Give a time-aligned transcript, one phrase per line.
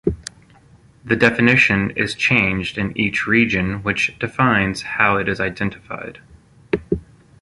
[1.05, 6.19] The definition is changed in each region which defines how it is identified.